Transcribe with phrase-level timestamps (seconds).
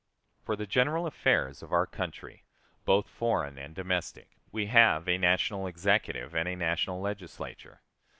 [0.43, 2.43] For the general affairs of our country,
[2.85, 7.83] both foreign and domestic, we have a national Executive and a national Legislature.